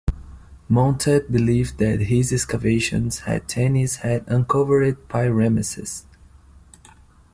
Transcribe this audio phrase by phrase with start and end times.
[0.67, 6.05] Montet believed that his excavations at Tanis had uncovered Pi-Ramesses.